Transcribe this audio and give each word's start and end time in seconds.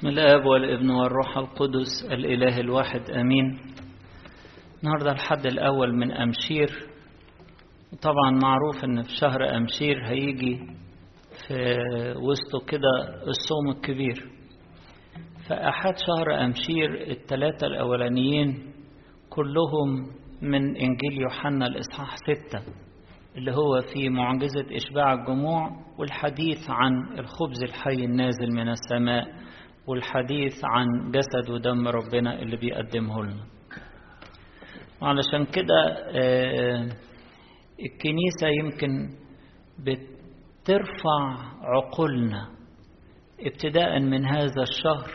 بسم 0.00 0.08
الآب 0.08 0.44
والابن 0.46 0.90
والروح 0.90 1.36
القدس 1.38 2.04
الإله 2.10 2.60
الواحد 2.60 3.10
أمين. 3.10 3.58
النهاردة 4.82 5.12
الحد 5.12 5.46
الأول 5.46 5.94
من 5.96 6.12
أمشير. 6.12 6.68
طبعا 8.02 8.30
معروف 8.42 8.84
أن 8.84 9.02
في 9.02 9.08
شهر 9.20 9.56
أمشير 9.56 10.06
هيجي 10.06 10.58
في 11.48 11.76
وسطه 12.16 12.66
كده 12.68 13.22
الصوم 13.26 13.70
الكبير. 13.76 14.30
فأحد 15.48 15.94
شهر 16.06 16.44
أمشير 16.44 17.10
الثلاثة 17.10 17.66
الأولانيين 17.66 18.72
كلهم 19.30 20.06
من 20.42 20.76
إنجيل 20.76 21.20
يوحنا 21.20 21.66
الإصحاح 21.66 22.16
ستة 22.16 22.60
اللي 23.36 23.52
هو 23.52 23.80
في 23.94 24.08
معجزة 24.08 24.66
إشباع 24.76 25.12
الجموع 25.12 25.70
والحديث 25.98 26.70
عن 26.70 27.18
الخبز 27.18 27.62
الحي 27.62 28.04
النازل 28.04 28.50
من 28.52 28.68
السماء. 28.68 29.24
والحديث 29.90 30.52
عن 30.64 31.10
جسد 31.10 31.50
ودم 31.50 31.88
ربنا 31.88 32.42
اللي 32.42 32.56
بيقدمه 32.56 33.22
لنا 33.24 33.44
وعلشان 35.02 35.44
كده 35.44 35.80
الكنيسة 37.80 38.48
يمكن 38.60 39.08
بترفع 39.78 41.36
عقولنا 41.62 42.48
ابتداء 43.40 44.00
من 44.00 44.26
هذا 44.26 44.62
الشهر 44.62 45.10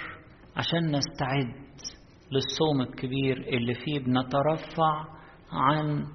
عشان 0.55 0.91
نستعد 0.91 1.65
للصوم 2.31 2.81
الكبير 2.81 3.37
اللي 3.37 3.73
فيه 3.73 3.99
بنترفع 3.99 5.05
عن 5.51 6.05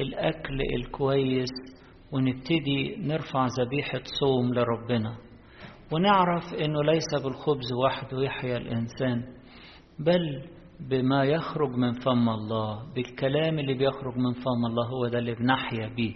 الأكل 0.00 0.58
الكويس 0.76 1.50
ونبتدي 2.12 2.96
نرفع 2.98 3.46
ذبيحة 3.60 4.00
صوم 4.20 4.54
لربنا. 4.54 5.16
ونعرف 5.92 6.54
أنه 6.54 6.82
ليس 6.82 7.22
بالخبز 7.24 7.72
وحده 7.84 8.22
يحيا 8.22 8.56
الإنسان 8.56 9.22
بل 9.98 10.42
بما 10.90 11.24
يخرج 11.24 11.70
من 11.70 11.92
فم 11.92 12.28
الله 12.28 12.92
بالكلام 12.94 13.58
اللي 13.58 13.74
بيخرج 13.74 14.16
من 14.16 14.32
فم 14.32 14.66
الله 14.66 14.86
هو 14.88 15.08
ده 15.08 15.18
اللي 15.18 15.34
بنحيا 15.34 15.88
بيه. 15.96 16.14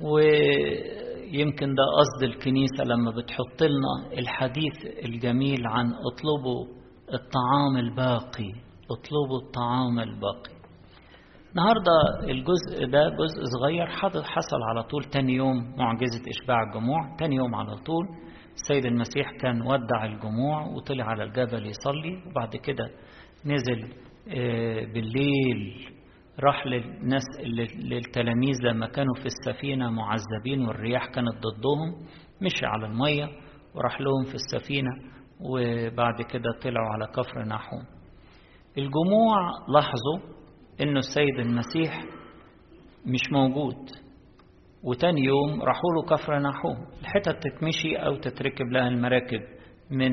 ويمكن 0.00 1.74
ده 1.74 1.82
قصد 1.98 2.22
الكنيسة 2.22 2.84
لما 2.84 3.10
بتحط 3.10 3.62
لنا 3.62 4.18
الحديث 4.18 5.04
الجميل 5.04 5.66
عن 5.66 5.86
اطلبوا 5.86 6.66
الطعام 7.14 7.76
الباقي 7.76 8.52
اطلبوا 8.90 9.38
الطعام 9.46 9.98
الباقي. 10.00 10.57
النهاردة 11.50 11.92
الجزء 12.30 12.86
ده 12.92 13.08
جزء 13.08 13.42
صغير 13.60 13.86
حصل 14.24 14.62
على 14.70 14.82
طول 14.82 15.04
تاني 15.04 15.32
يوم 15.32 15.56
معجزة 15.78 16.22
إشباع 16.28 16.62
الجموع 16.62 17.16
تاني 17.18 17.36
يوم 17.36 17.54
على 17.54 17.76
طول 17.76 18.04
السيد 18.54 18.86
المسيح 18.86 19.30
كان 19.40 19.62
ودع 19.62 20.04
الجموع 20.04 20.66
وطلع 20.66 21.04
على 21.04 21.22
الجبل 21.24 21.66
يصلي 21.66 22.22
وبعد 22.30 22.56
كده 22.56 22.90
نزل 23.46 23.92
بالليل 24.94 25.88
راح 26.40 26.66
للناس 26.66 27.22
للتلاميذ 27.78 28.54
لما 28.62 28.86
كانوا 28.86 29.14
في 29.14 29.26
السفينة 29.26 29.90
معذبين 29.90 30.66
والرياح 30.68 31.06
كانت 31.06 31.28
ضدهم 31.34 32.06
مشي 32.42 32.66
على 32.66 32.86
المية 32.86 33.24
وراح 33.74 34.00
لهم 34.00 34.24
في 34.24 34.34
السفينة 34.34 34.90
وبعد 35.40 36.22
كده 36.22 36.50
طلعوا 36.62 36.88
على 36.92 37.06
كفر 37.06 37.44
نحوم 37.44 37.82
الجموع 38.78 39.36
لاحظوا 39.68 40.37
إنه 40.80 40.98
السيد 40.98 41.38
المسيح 41.38 42.04
مش 43.06 43.20
موجود. 43.32 43.76
وتاني 44.82 45.20
يوم 45.24 45.62
راحوا 45.62 45.90
له 45.94 46.16
كفر 46.16 46.38
نحوم 46.38 46.76
الحتت 47.00 47.36
تتمشي 47.42 47.96
أو 47.96 48.16
تتركب 48.16 48.66
لها 48.72 48.88
المراكب 48.88 49.40
من 49.90 50.12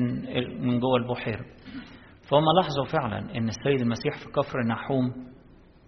من 0.66 0.80
جوه 0.80 0.96
البحيرة. 0.96 1.44
فهم 2.30 2.44
لاحظوا 2.60 2.84
فعلا 2.84 3.18
إن 3.36 3.48
السيد 3.48 3.80
المسيح 3.80 4.18
في 4.18 4.30
كفر 4.32 4.58
نحوم 4.68 5.12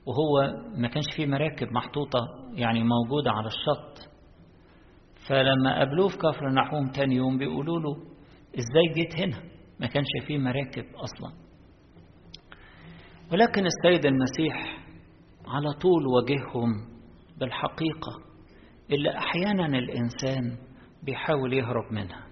وهو 0.06 0.52
ما 0.76 0.88
كانش 0.88 1.04
فيه 1.16 1.26
مراكب 1.26 1.66
محطوطة 1.72 2.20
يعني 2.54 2.84
موجودة 2.84 3.30
على 3.30 3.46
الشط. 3.46 4.08
فلما 5.28 5.78
قابلوه 5.78 6.08
في 6.08 6.16
كفر 6.16 6.48
نحوم 6.52 6.86
تاني 6.88 7.14
يوم 7.14 7.38
بيقولوا 7.38 7.80
له 7.80 7.94
إزاي 8.58 8.94
جيت 8.94 9.20
هنا؟ 9.20 9.42
ما 9.80 9.86
كانش 9.86 10.06
فيه 10.26 10.38
مراكب 10.38 10.84
أصلا. 10.94 11.47
ولكن 13.32 13.66
السيد 13.66 14.06
المسيح 14.06 14.78
على 15.46 15.72
طول 15.80 16.06
واجههم 16.06 16.88
بالحقيقة 17.38 18.22
اللي 18.90 19.18
أحيانا 19.18 19.78
الإنسان 19.78 20.56
بيحاول 21.02 21.52
يهرب 21.52 21.92
منها. 21.92 22.26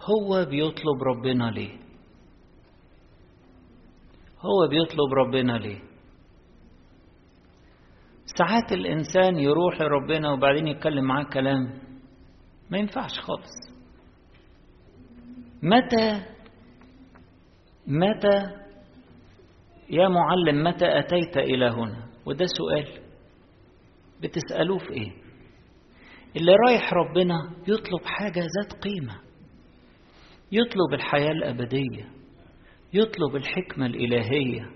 هو 0.00 0.44
بيطلب 0.44 1.02
ربنا 1.02 1.50
ليه؟ 1.50 1.78
هو 4.40 4.68
بيطلب 4.68 5.12
ربنا 5.12 5.52
ليه؟ 5.52 5.80
ساعات 8.38 8.72
الإنسان 8.72 9.38
يروح 9.38 9.80
لربنا 9.80 10.32
وبعدين 10.32 10.66
يتكلم 10.66 11.04
معاه 11.04 11.24
كلام 11.24 11.80
ما 12.70 12.78
ينفعش 12.78 13.20
خالص. 13.20 13.70
متى 15.62 16.24
متى 17.86 18.60
يا 19.90 20.08
معلم 20.08 20.64
متى 20.64 20.98
أتيت 20.98 21.36
إلى 21.36 21.66
هنا؟ 21.66 22.06
وده 22.26 22.44
سؤال. 22.58 23.00
بتسألوه 24.22 24.78
في 24.78 24.90
إيه؟ 24.90 25.12
اللي 26.36 26.52
رايح 26.68 26.92
ربنا 26.94 27.34
يطلب 27.68 28.04
حاجة 28.04 28.40
ذات 28.40 28.82
قيمة. 28.82 29.20
يطلب 30.52 30.94
الحياة 30.94 31.30
الأبدية. 31.30 32.08
يطلب 32.92 33.36
الحكمة 33.36 33.86
الإلهية. 33.86 34.70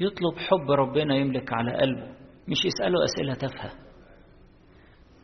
يطلب 0.00 0.38
حب 0.38 0.70
ربنا 0.70 1.16
يملك 1.16 1.52
على 1.52 1.72
قلبه. 1.76 2.16
مش 2.48 2.64
يسأله 2.64 3.04
أسئلة 3.04 3.34
تافهة. 3.34 3.72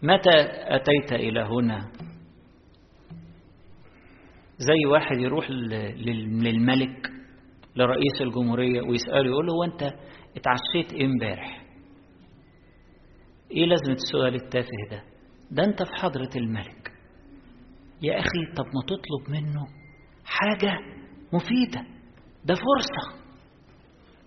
متى 0.02 0.30
أتيت 0.50 1.12
إلى 1.12 1.40
هنا؟ 1.40 1.92
زي 4.58 4.86
واحد 4.92 5.16
يروح 5.18 5.50
للملك. 5.50 7.12
لرئيس 7.76 8.20
الجمهورية 8.20 8.80
ويسأله 8.82 9.26
يقول 9.30 9.46
له 9.46 9.54
وانت 9.54 9.82
اتعشيت 10.36 10.92
إيه 10.92 11.06
امبارح؟ 11.06 11.62
إيه 13.50 13.66
لازمة 13.66 13.94
السؤال 13.94 14.34
التافه 14.34 14.68
ده؟ 14.90 15.02
ده 15.50 15.64
أنت 15.64 15.82
في 15.82 15.92
حضرة 16.02 16.30
الملك. 16.36 16.92
يا 18.02 18.18
أخي 18.18 18.54
طب 18.56 18.64
ما 18.64 18.82
تطلب 18.86 19.30
منه 19.42 19.66
حاجة 20.24 20.72
مفيدة. 21.32 21.86
ده 22.44 22.54
فرصة. 22.54 23.22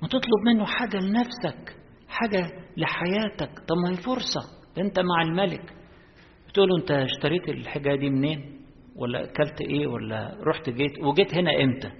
ما 0.01 0.07
تطلب 0.07 0.41
منه 0.45 0.66
حاجة 0.66 0.97
لنفسك 0.97 1.75
حاجة 2.07 2.51
لحياتك. 2.78 3.59
طب 3.67 3.75
ما 3.84 3.91
هي 3.91 3.95
فرصة. 4.03 4.41
أنت 4.78 5.00
مع 5.00 5.22
الملك. 5.22 5.73
بتقول 6.47 6.69
له 6.69 6.78
أنت 6.78 6.91
اشتريت 6.91 7.50
الحاجة 7.50 7.95
دي 7.95 8.09
منين؟ 8.09 8.61
ولا 8.95 9.23
أكلت 9.23 9.61
إيه؟ 9.61 9.88
ولا 9.88 10.38
رحت 10.47 10.69
جيت؟ 10.69 11.00
وجيت 11.03 11.38
هنا 11.38 11.51
إمتى؟ 11.63 11.91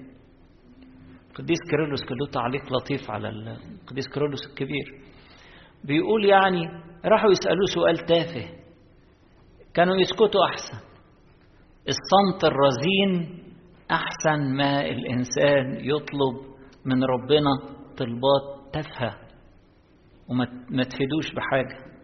القديس 1.40 1.58
كيرلس 1.70 2.04
كان 2.06 2.18
له 2.18 2.28
تعليق 2.28 2.62
لطيف 2.74 3.12
على 3.12 3.30
القديس 3.30 4.08
كيرلس 4.14 4.48
الكبير. 4.50 4.86
بيقول 5.84 6.26
يعني 6.26 6.68
راحوا 7.06 7.32
يسألوه 7.32 7.66
سؤال 7.76 7.98
تافه. 7.98 8.50
كانوا 9.74 9.96
يسكتوا 9.96 10.46
أحسن. 10.46 10.78
الصمت 11.88 12.44
الرزين 12.44 13.44
أحسن 13.92 14.56
ما 14.58 14.82
الإنسان 14.82 15.86
يطلب 15.86 16.56
من 16.86 17.04
ربنا 17.04 17.52
طلبات 17.98 18.74
تافهة. 18.74 19.18
وما 20.30 20.84
تفيدوش 20.84 21.34
بحاجة. 21.36 21.96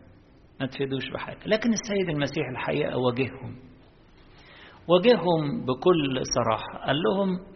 ما 0.59 0.67
تفيدوش 0.67 1.09
بحاجة. 1.09 1.39
لكن 1.45 1.69
السيد 1.73 2.09
المسيح 2.09 2.49
الحقيقة 2.51 2.97
واجههم. 2.97 3.55
واجههم 4.87 5.65
بكل 5.65 6.21
صراحة. 6.35 6.85
قال 6.85 6.95
لهم 7.01 7.50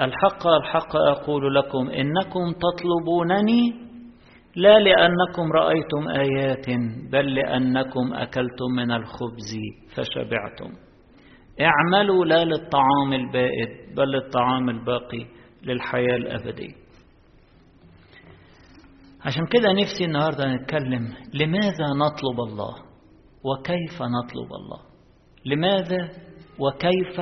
الحق 0.00 0.46
الحق 0.46 0.96
أقول 0.96 1.54
لكم 1.54 1.90
إنكم 1.90 2.52
تطلبونني 2.52 3.72
لا 4.56 4.78
لأنكم 4.78 5.52
رأيتم 5.52 6.08
آيات 6.08 6.66
بل 7.12 7.34
لأنكم 7.34 8.14
أكلتم 8.14 8.70
من 8.76 8.90
الخبز 8.92 9.52
فشبعتم. 9.94 10.72
اعملوا 11.60 12.24
لا 12.24 12.44
للطعام 12.44 13.12
البائد 13.12 13.94
بل 13.96 14.08
للطعام 14.08 14.68
الباقي 14.70 15.26
للحياة 15.62 16.16
الأبدية. 16.16 16.74
عشان 19.24 19.46
كده 19.46 19.72
نفسي 19.72 20.04
النهاردة 20.04 20.54
نتكلم 20.54 21.14
لماذا 21.34 21.86
نطلب 21.96 22.40
الله 22.48 22.74
وكيف 23.44 24.02
نطلب 24.02 24.52
الله؟ 24.52 24.80
لماذا 25.46 26.08
وكيف 26.58 27.20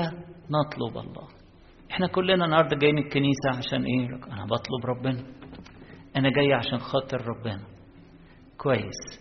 نطلب 0.51 0.99
الله؟ 1.07 1.40
إحنا 1.91 2.07
كلنا 2.07 2.45
النهارده 2.45 2.77
جايين 2.77 2.99
الكنيسة 2.99 3.51
عشان 3.59 3.85
إيه؟ 3.85 4.07
أنا 4.07 4.45
بطلب 4.45 4.87
ربنا. 4.87 5.25
أنا 6.17 6.31
جاي 6.31 6.53
عشان 6.53 6.79
خاطر 6.79 7.19
ربنا. 7.27 7.63
كويس. 8.59 9.21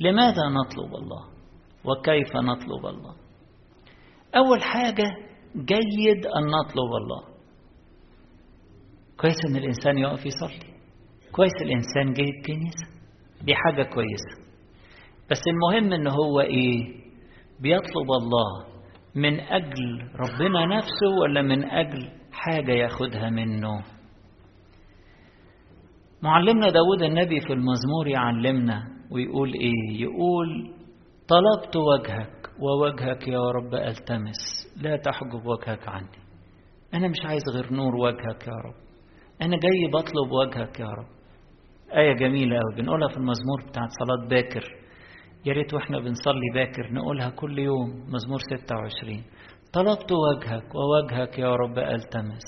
لماذا 0.00 0.42
نطلب 0.48 0.94
الله؟ 0.94 1.24
وكيف 1.84 2.36
نطلب 2.36 2.86
الله؟ 2.86 3.14
أول 4.36 4.62
حاجة 4.62 5.04
جيد 5.56 6.26
أن 6.26 6.46
نطلب 6.46 6.90
الله. 7.02 7.36
كويس 9.20 9.36
أن 9.48 9.56
الإنسان 9.56 9.98
يقف 9.98 10.26
يصلي. 10.26 10.74
كويس 11.32 11.52
الإنسان 11.62 12.12
جاي 12.12 12.28
الكنيسة. 12.38 12.86
دي 13.42 13.54
حاجة 13.54 13.82
كويسة. 13.82 14.46
بس 15.30 15.40
المهم 15.46 15.92
أن 15.92 16.06
هو 16.06 16.40
إيه؟ 16.40 16.96
بيطلب 17.60 18.10
الله. 18.20 18.75
من 19.16 19.40
أجل 19.40 20.00
ربنا 20.14 20.66
نفسه 20.76 21.08
ولا 21.22 21.42
من 21.42 21.64
أجل 21.64 22.08
حاجة 22.32 22.72
ياخدها 22.72 23.30
منه؟ 23.30 23.82
معلمنا 26.22 26.66
داود 26.70 27.02
النبي 27.02 27.40
في 27.40 27.52
المزمور 27.52 28.08
يعلمنا 28.08 28.82
ويقول 29.10 29.52
إيه؟ 29.54 30.00
يقول 30.02 30.74
طلبت 31.28 31.76
وجهك 31.76 32.50
ووجهك 32.60 33.28
يا 33.28 33.40
رب 33.50 33.74
ألتمس 33.74 34.36
لا 34.82 34.96
تحجب 34.96 35.46
وجهك 35.46 35.88
عني. 35.88 36.18
أنا 36.94 37.08
مش 37.08 37.16
عايز 37.24 37.42
غير 37.54 37.72
نور 37.72 37.94
وجهك 37.96 38.48
يا 38.48 38.54
رب. 38.66 38.74
أنا 39.42 39.56
جاي 39.56 39.90
بطلب 39.92 40.32
وجهك 40.32 40.80
يا 40.80 40.86
رب. 40.86 41.06
آية 41.96 42.12
جميلة 42.12 42.56
أوي 42.56 42.82
بنقولها 42.82 43.08
في 43.08 43.16
المزمور 43.16 43.62
بتاعت 43.68 43.88
صلاة 43.90 44.28
باكر. 44.28 44.64
يا 45.44 45.52
ريت 45.52 45.74
وإحنا 45.74 45.98
بنصلي 45.98 46.50
باكر 46.54 46.92
نقولها 46.92 47.30
كل 47.30 47.58
يوم 47.58 47.88
مزمور 48.08 48.38
26 48.40 49.22
طلبت 49.72 50.12
وجهك 50.12 50.74
ووجهك 50.74 51.38
يا 51.38 51.56
رب 51.56 51.78
ألتمس. 51.78 52.44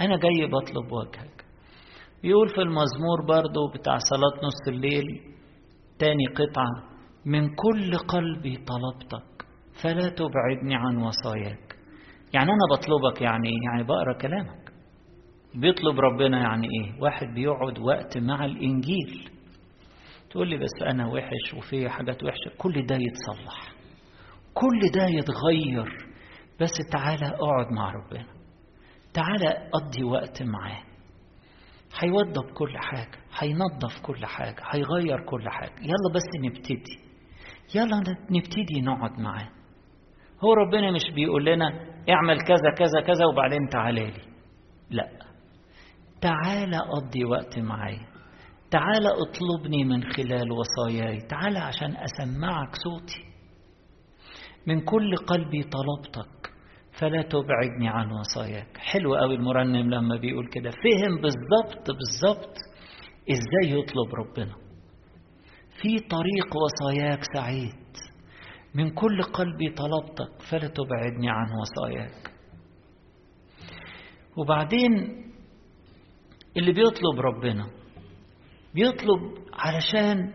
أنا 0.00 0.16
جاي 0.16 0.46
بطلب 0.46 0.92
وجهك. 0.92 1.44
يقول 2.24 2.48
في 2.48 2.60
المزمور 2.60 3.26
برضو 3.28 3.60
بتاع 3.74 3.98
صلاة 3.98 4.46
نص 4.46 4.68
الليل 4.68 5.04
تاني 5.98 6.26
قطعة 6.26 6.70
من 7.26 7.54
كل 7.54 7.98
قلبي 7.98 8.56
طلبتك 8.56 9.46
فلا 9.82 10.08
تبعدني 10.08 10.74
عن 10.74 10.96
وصاياك. 10.96 11.76
يعني 12.34 12.50
أنا 12.50 12.66
بطلبك 12.72 13.22
يعني 13.22 13.48
إيه؟ 13.48 13.54
يعني 13.70 13.84
بقرأ 13.84 14.12
كلامك. 14.18 14.72
بيطلب 15.54 16.00
ربنا 16.00 16.40
يعني 16.40 16.66
إيه؟ 16.66 17.02
واحد 17.02 17.26
بيقعد 17.34 17.78
وقت 17.78 18.18
مع 18.18 18.44
الإنجيل. 18.44 19.30
تقول 20.30 20.48
لي 20.48 20.56
بس 20.56 20.82
أنا 20.90 21.06
وحش 21.06 21.54
وفي 21.56 21.88
حاجات 21.88 22.24
وحشة. 22.24 22.50
كل 22.58 22.86
ده 22.86 22.96
يتصلح. 22.96 23.72
كل 24.54 24.80
ده 24.94 25.06
يتغير. 25.06 26.06
بس 26.60 26.72
تعالى 26.92 27.26
اقعد 27.26 27.72
مع 27.72 27.92
ربنا. 27.92 28.26
تعالى 29.14 29.68
قضي 29.72 30.04
وقت 30.04 30.42
معاه. 30.42 30.82
هيوضب 32.00 32.50
كل 32.54 32.78
حاجة 32.78 33.18
هينظف 33.38 34.00
كل 34.02 34.26
حاجة 34.26 34.62
هيغير 34.70 35.24
كل 35.24 35.48
حاجة. 35.48 35.72
يلا 35.80 36.14
بس 36.14 36.22
نبتدي. 36.44 36.98
يلا 37.74 38.02
نبتدي 38.30 38.80
نقعد 38.80 39.20
معاه. 39.20 39.48
هو 40.44 40.52
ربنا 40.54 40.90
مش 40.90 41.10
بيقول 41.14 41.44
لنا 41.44 41.66
اعمل 42.10 42.38
كذا 42.40 42.70
كذا 42.78 43.00
كذا 43.06 43.26
وبعدين 43.26 43.68
تعالى 43.72 44.06
لي. 44.06 44.22
لا. 44.90 45.08
تعالى 46.20 46.78
قضي 46.78 47.24
وقت 47.24 47.58
معايا. 47.58 48.15
تعالى 48.76 49.08
اطلبني 49.08 49.84
من 49.84 50.02
خلال 50.12 50.52
وصاياي. 50.52 51.20
تعالى 51.20 51.58
عشان 51.58 51.96
أسمعك 51.96 52.74
صوتي. 52.84 53.24
من 54.66 54.80
كل 54.80 55.16
قلبي 55.16 55.62
طلبتك 55.62 56.50
فلا 56.98 57.22
تبعدني 57.22 57.88
عن 57.88 58.10
وصاياك. 58.12 58.76
حلو 58.76 59.14
قوي 59.14 59.34
المرنم 59.34 59.90
لما 59.90 60.16
بيقول 60.16 60.48
كده. 60.48 60.70
فهم 60.70 61.20
بالظبط 61.20 61.90
بالظبط 61.90 62.54
إزاي 63.30 63.78
يطلب 63.78 64.14
ربنا. 64.14 64.54
في 65.82 65.98
طريق 65.98 66.56
وصاياك 66.56 67.20
سعيد. 67.34 67.86
من 68.74 68.90
كل 68.90 69.22
قلبي 69.22 69.70
طلبتك 69.70 70.42
فلا 70.50 70.68
تبعدني 70.68 71.30
عن 71.30 71.46
وصاياك. 71.60 72.32
وبعدين 74.36 74.92
اللي 76.56 76.72
بيطلب 76.72 77.20
ربنا 77.20 77.66
بيطلب 78.76 79.20
علشان 79.54 80.32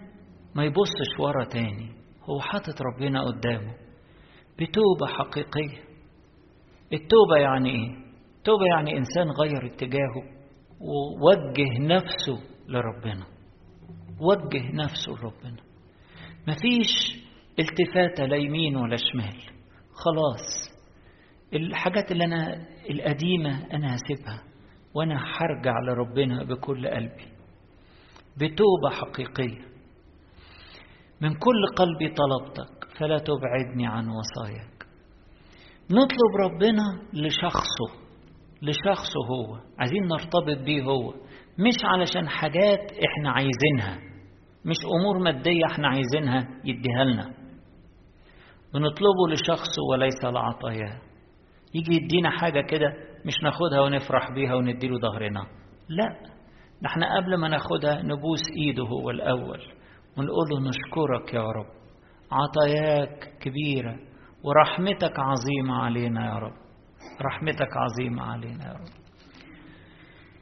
ما 0.55 0.63
يبصش 0.63 1.19
ورا 1.19 1.45
تاني. 1.45 1.91
هو 2.29 2.39
حاطط 2.39 2.81
ربنا 2.81 3.23
قدامه. 3.23 3.73
بتوبة 4.59 5.07
حقيقية. 5.07 5.83
التوبة 6.93 7.38
يعني 7.41 7.69
إيه؟ 7.69 7.95
التوبة 8.38 8.65
يعني 8.75 8.97
إنسان 8.97 9.27
غير 9.41 9.65
اتجاهه 9.73 10.23
ووجه 10.81 11.79
نفسه 11.79 12.39
لربنا. 12.67 13.25
وجه 14.19 14.71
نفسه 14.73 15.11
لربنا. 15.11 15.61
مفيش 16.47 17.21
التفاتة 17.59 18.25
لا 18.25 18.35
يمين 18.35 18.75
ولا 18.75 18.95
شمال. 18.95 19.41
خلاص. 19.93 20.71
الحاجات 21.53 22.11
اللي 22.11 22.25
أنا 22.25 22.67
القديمة 22.89 23.73
أنا 23.73 23.95
هسيبها 23.95 24.43
وأنا 24.95 25.15
هرجع 25.15 25.73
لربنا 25.88 26.43
بكل 26.43 26.88
قلبي. 26.88 27.40
بتوبة 28.41 28.89
حقيقية. 28.89 29.71
من 31.21 31.33
كل 31.33 31.65
قلبي 31.77 32.09
طلبتك 32.15 32.88
فلا 32.99 33.17
تبعدني 33.17 33.88
عن 33.88 34.07
وصاياك. 34.09 34.85
نطلب 35.91 36.35
ربنا 36.45 36.83
لشخصه 37.13 38.01
لشخصه 38.61 39.19
هو. 39.29 39.57
عايزين 39.79 40.07
نرتبط 40.07 40.65
بيه 40.65 40.83
هو. 40.83 41.13
مش 41.59 41.75
علشان 41.83 42.29
حاجات 42.29 42.79
إحنا 42.91 43.31
عايزينها. 43.31 43.99
مش 44.65 44.75
أمور 44.99 45.19
مادية 45.19 45.65
إحنا 45.71 45.88
عايزينها 45.88 46.47
يديها 46.65 47.03
لنا. 47.03 47.23
بنطلبه 48.73 49.27
لشخصه 49.31 49.81
وليس 49.91 50.23
لعطاياه. 50.23 51.01
يجي 51.73 51.95
يدينا 51.95 52.29
حاجة 52.29 52.61
كده 52.61 52.93
مش 53.25 53.33
ناخدها 53.43 53.81
ونفرح 53.81 54.31
بيها 54.31 54.55
ونديله 54.55 54.99
ظهرنا. 54.99 55.45
لا. 55.89 56.40
نحن 56.83 57.04
قبل 57.04 57.36
ما 57.38 57.48
ناخدها 57.48 58.01
نبوس 58.04 58.42
إيده 58.57 58.83
هو 58.83 59.10
الأول 59.10 59.60
ونقول 60.18 60.48
له 60.50 60.69
نشكرك 60.69 61.33
يا 61.33 61.42
رب 61.51 61.66
عطاياك 62.31 63.38
كبيرة 63.42 63.95
ورحمتك 64.44 65.19
عظيمة 65.19 65.74
علينا 65.83 66.25
يا 66.25 66.36
رب 66.39 66.54
رحمتك 67.22 67.69
عظيمة 67.78 68.24
علينا 68.24 68.66
يا 68.68 68.74
رب. 68.74 69.01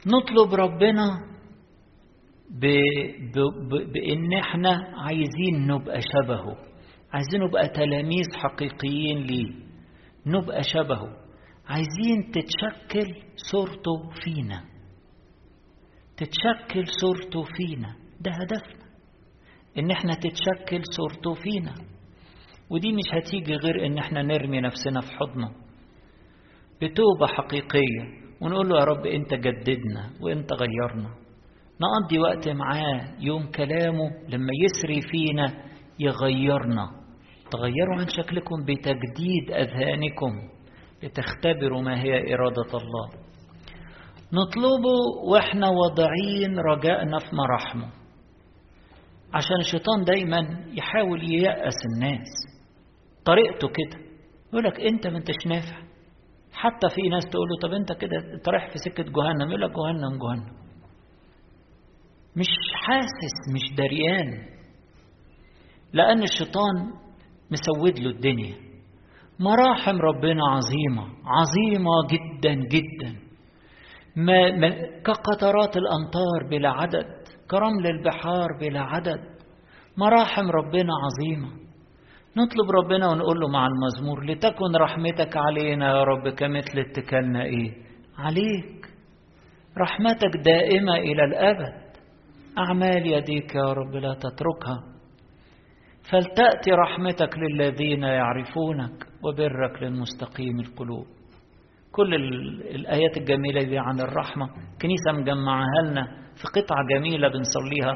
نطلب 0.08 0.54
ربنا 0.54 1.06
ب... 2.50 2.66
ب... 3.34 3.40
ب... 3.70 3.92
بإن 3.94 4.34
إحنا 4.34 4.94
عايزين 5.06 5.68
نبقى 5.68 6.00
شبهه 6.02 6.56
عايزين 7.14 7.42
نبقى 7.48 7.68
تلاميذ 7.70 8.26
حقيقيين 8.36 9.18
ليه 9.18 9.54
نبقى 10.26 10.64
شبهه 10.64 11.08
عايزين 11.68 12.32
تتشكل 12.32 13.14
صورته 13.52 14.10
فينا. 14.24 14.64
تتشكل 16.20 16.86
صورته 17.02 17.44
فينا 17.44 17.96
ده 18.22 18.32
هدفنا. 18.32 18.90
إن 19.78 19.92
إحنا 19.92 20.14
تتشكل 20.14 20.82
صورته 20.98 21.34
فينا 21.34 21.74
ودي 22.70 22.92
مش 22.92 23.14
هتيجي 23.14 23.56
غير 23.56 23.86
إن 23.86 23.98
إحنا 23.98 24.22
نرمي 24.22 24.62
نفسنا 24.62 25.02
في 25.02 25.12
حضنه. 25.12 25.50
بتوبة 26.82 27.28
حقيقية. 27.28 28.04
ونقول 28.42 28.70
له 28.70 28.80
يا 28.80 28.84
رب 28.84 29.06
إنت 29.06 29.34
جددنا 29.34 30.10
وإنت 30.22 30.54
غيرنا. 30.54 31.10
نقضي 31.82 32.20
وقت 32.20 32.50
معاه. 32.50 33.16
يوم 33.20 33.52
كلامه 33.52 34.10
لما 34.30 34.52
يسري 34.64 35.02
فينا 35.02 35.64
يغيرنا. 36.00 36.86
تغيروا 37.52 37.96
عن 38.00 38.08
شكلكم 38.08 38.56
بتجديد 38.64 39.52
أذهانكم. 39.52 40.32
لتختبروا 41.04 41.82
ما 41.82 42.04
هي 42.04 42.34
إرادة 42.34 42.72
الله. 42.74 43.29
نطلبه 44.34 44.98
وإحنا 45.32 45.68
واضعين 45.70 46.60
رجائنا 46.60 47.20
في 47.20 47.36
مراحمه 47.36 47.90
عشان 49.34 49.60
الشيطان 49.60 50.04
دايما 50.04 50.66
يحاول 50.74 51.24
ييأس 51.24 51.76
الناس. 51.96 52.28
طريقته 53.26 53.68
كده. 53.68 54.00
يقول 54.54 54.64
لك 54.64 54.80
أنت 54.82 55.08
ما 55.08 55.18
أنتش 55.18 55.48
نافع. 55.48 55.78
حتى 56.54 56.90
في 56.96 57.10
ناس 57.10 57.24
تقول 57.26 57.48
له 57.50 57.58
طب 57.70 57.74
أنت 57.74 57.92
كده 57.92 58.34
أنت 58.34 58.50
رايح 58.50 58.72
في 58.72 58.78
سكة 58.78 59.04
جهنم. 59.04 59.50
يقول 59.50 59.62
لك 59.62 59.72
جهنم 59.72 60.20
جهنم. 60.20 60.60
مش 62.36 62.48
حاسس 62.86 63.54
مش 63.54 63.76
دريان. 63.78 64.46
لأن 65.94 66.24
الشيطان 66.24 66.76
مسود 67.52 68.00
له 68.00 68.10
الدنيا. 68.10 68.56
مراحم 69.40 69.98
ربنا 69.98 70.42
عظيمة 70.50 71.04
عظيمة 71.26 71.92
جدا 72.12 72.54
جدا. 72.54 73.19
ما 74.16 74.70
كقطرات 75.06 75.78
الأمطار 75.78 76.50
بلا 76.50 76.70
عدد 76.70 77.08
كرمل 77.52 77.88
البحار 77.88 78.48
بلا 78.60 78.82
عدد 78.82 79.20
مراحم 79.98 80.50
ربنا 80.52 80.94
عظيمة. 81.06 81.50
نطلب 82.38 82.72
ربنا 82.72 83.08
ونقول 83.08 83.40
له 83.40 83.48
مع 83.48 83.68
المزمور 83.68 84.26
لتكن 84.26 84.76
رحمتك 84.76 85.38
علينا 85.38 85.88
يا 85.88 86.04
رب 86.04 86.30
كمثل 86.30 86.80
اتكلنا 86.80 87.44
إيه؟ 87.44 87.72
عليك. 88.18 88.86
رحمتك 89.78 90.38
دائمة 90.46 90.96
إلى 90.96 91.24
الأبد. 91.24 91.90
أعمال 92.58 93.08
يديك 93.08 93.56
يا 93.56 93.74
رب 93.74 93.96
لا 93.96 94.14
تتركها. 94.14 94.84
فلتأتي 96.12 96.72
رحمتك 96.72 97.38
للذين 97.38 98.04
يعرفونك 98.04 99.08
وبرك 99.24 99.84
للمستقيم 99.84 100.60
القلوب. 100.60 101.08
كل 101.92 102.16
الآيات 102.76 103.18
الجميلة 103.18 103.64
دي 103.64 103.78
عن 103.78 104.00
الرحمة. 104.00 104.48
كنيسة 104.82 105.12
مجمعها 105.12 105.82
لنا 105.86 106.06
في 106.36 106.62
قطعة 106.62 106.86
جميلة 106.96 107.28
بنصليها 107.28 107.96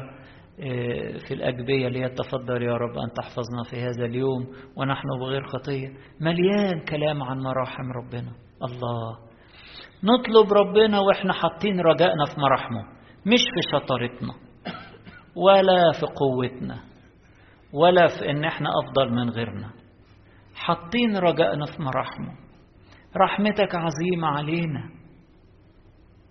في 1.28 1.34
الأجبية 1.34 1.86
اللي 1.86 2.04
هي 2.04 2.08
تفضل 2.08 2.62
يا 2.62 2.72
رب 2.72 2.98
أن 2.98 3.12
تحفظنا 3.16 3.62
في 3.70 3.76
هذا 3.76 4.04
اليوم 4.04 4.46
ونحن 4.76 5.08
بغير 5.20 5.42
خطية. 5.46 5.88
مليان 6.20 6.84
كلام 6.84 7.22
عن 7.22 7.38
مراحم 7.38 7.92
ربنا. 7.92 8.32
الله. 8.62 9.18
نطلب 10.04 10.52
ربنا 10.52 11.00
وإحنا 11.00 11.32
حاطين 11.32 11.80
رجائنا 11.80 12.24
في 12.24 12.40
مراحمه 12.40 12.82
مش 13.26 13.40
في 13.54 13.60
شطارتنا 13.72 14.34
ولا 15.36 15.92
في 16.00 16.06
قوتنا 16.06 16.76
ولا 17.72 18.06
في 18.06 18.30
إن 18.30 18.44
إحنا 18.44 18.68
أفضل 18.84 19.12
من 19.12 19.30
غيرنا. 19.30 19.70
حاطين 20.54 21.16
رجائنا 21.16 21.66
في 21.66 21.82
مراحمه. 21.82 22.43
رحمتك 23.16 23.74
عظيمة 23.74 24.28
علينا. 24.28 24.90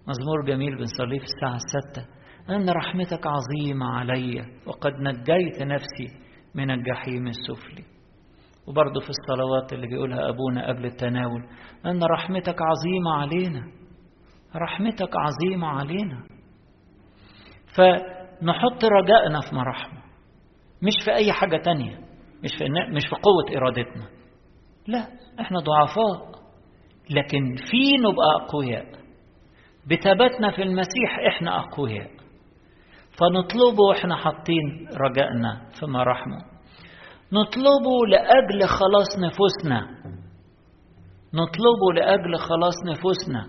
مزمور 0.08 0.46
جميل 0.48 0.78
بنصليه 0.78 1.20
في 1.20 1.26
الساعة 1.26 1.56
الستة. 1.56 2.06
أن 2.50 2.70
رحمتك 2.70 3.28
عظيمة 3.28 3.86
علي 3.86 4.46
وقد 4.68 4.94
نجيت 4.94 5.62
نفسي 5.62 6.08
من 6.56 6.72
الجحيم 6.72 7.28
السفلي. 7.28 7.84
وبرضه 8.68 9.00
في 9.00 9.10
الصلوات 9.10 9.74
اللي 9.74 9.88
بيقولها 9.88 10.30
أبونا 10.30 10.68
قبل 10.68 10.86
التناول 10.86 11.44
أن 11.86 12.04
رحمتك 12.04 12.56
عظيمة 12.62 13.12
علينا. 13.12 13.72
رحمتك 14.56 15.10
عظيمة 15.16 15.68
علينا. 15.68 16.24
فنحط 17.76 18.86
رجائنا 18.86 19.42
في 19.50 19.56
مراحمه 19.56 20.04
مش 20.82 20.94
في 21.06 21.14
أي 21.14 21.32
حاجة 21.32 21.58
تانية. 21.58 21.98
مش 22.44 22.52
في, 22.58 22.66
مش 22.96 23.04
في 23.10 23.16
قوة 23.16 23.58
إرادتنا. 23.58 24.08
لا 24.88 25.08
إحنا 25.40 25.60
ضعفاء. 25.60 26.43
لكن 27.10 27.56
في 27.56 27.98
نبقى 28.00 28.46
أقوياء. 28.46 28.86
بثباتنا 29.92 30.52
في 30.52 30.64
المسيح 30.64 31.20
إحنا 31.28 31.60
أقوياء. 31.60 32.10
فنطلبه 33.20 33.84
وإحنا 33.90 34.16
حاطين 34.16 34.88
رجائنا 35.06 35.62
في 35.80 35.86
مراحمه 35.86 36.38
نطلبه 37.34 38.06
لأجل 38.10 38.68
خلاص 38.68 39.08
نفوسنا. 39.20 39.88
نطلبه 41.34 41.94
لأجل 41.96 42.36
خلاص 42.38 42.74
نفوسنا. 42.86 43.48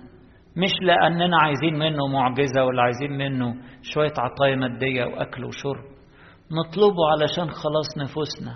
مش 0.57 0.71
لأننا 0.83 1.37
عايزين 1.39 1.79
منه 1.79 2.07
معجزة 2.07 2.65
ولا 2.65 2.83
عايزين 2.83 3.13
منه 3.13 3.55
شوية 3.83 4.13
عطايا 4.19 4.57
مادية 4.57 5.05
وأكل 5.05 5.45
وشرب. 5.45 5.85
نطلبه 6.53 7.03
علشان 7.13 7.51
خلاص 7.51 7.99
نفوسنا. 7.99 8.55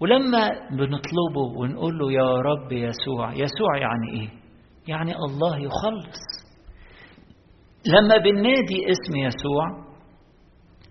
ولما 0.00 0.48
بنطلبه 0.70 1.58
ونقول 1.58 1.98
له 1.98 2.12
يا 2.12 2.34
رب 2.40 2.72
يسوع 2.72 3.32
يسوع 3.32 3.76
يعني 3.76 4.20
إيه؟ 4.20 4.28
يعني 4.88 5.14
الله 5.16 5.56
يخلص. 5.58 6.20
لما 7.86 8.16
بننادي 8.16 8.86
اسم 8.90 9.16
يسوع 9.16 9.88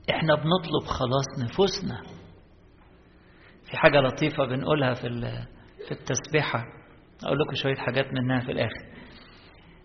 إحنا 0.09 0.35
بنطلب 0.35 0.83
خلاص 0.87 1.49
نفوسنا. 1.49 2.01
في 3.69 3.77
حاجة 3.77 3.99
لطيفة 3.99 4.45
بنقولها 4.45 4.93
في 4.93 5.09
في 5.87 5.91
التسبيحة. 5.91 6.63
أقول 7.25 7.39
لكم 7.39 7.53
شوية 7.53 7.75
حاجات 7.75 8.05
منها 8.13 8.39
في 8.39 8.51
الآخر. 8.51 8.85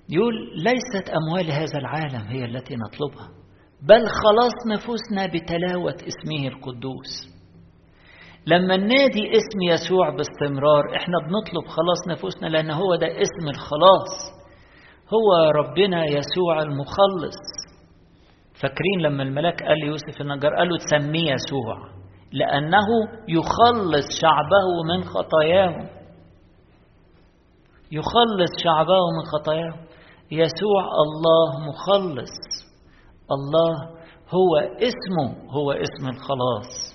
يقول 0.09 0.35
ليست 0.57 1.11
أموال 1.11 1.51
هذا 1.51 1.79
العالم 1.79 2.29
هي 2.29 2.45
التي 2.45 2.75
نطلبها 2.77 3.29
بل 3.83 4.07
خلاص 4.07 4.53
نفوسنا 4.73 5.27
بتلاوة 5.27 5.95
اسمه 5.95 6.49
القدوس. 6.49 7.32
لما 8.47 8.77
ننادي 8.77 9.31
اسم 9.31 9.63
يسوع 9.63 10.11
باستمرار 10.17 10.97
إحنا 10.97 11.19
بنطلب 11.19 11.67
خلاص 11.69 12.09
نفوسنا 12.09 12.47
لأن 12.49 12.71
هو 12.71 12.95
ده 12.97 13.07
اسم 13.07 13.49
الخلاص. 13.49 14.33
هو 15.15 15.51
ربنا 15.51 16.05
يسوع 16.05 16.63
المخلص. 16.63 17.41
فاكرين 18.63 19.01
لما 19.01 19.23
الملاك 19.23 19.63
قال 19.63 19.79
ليوسف 19.79 20.21
النجار 20.21 20.55
قال 20.55 20.69
له 20.69 20.77
تسميه 20.79 21.33
يسوع 21.33 21.77
لأنه 22.33 22.87
يخلص 23.29 24.07
شعبه 24.21 24.67
من 24.89 25.05
خطاياهم 25.05 25.89
يخلص 27.93 28.51
شعبه 28.65 28.99
من 29.17 29.25
خطاياهم 29.33 29.87
يسوع 30.31 30.83
الله 31.05 31.69
مخلص. 31.69 32.35
الله 33.33 33.75
هو 34.29 34.57
اسمه 34.59 35.51
هو 35.51 35.73
اسم 35.73 36.09
الخلاص. 36.09 36.92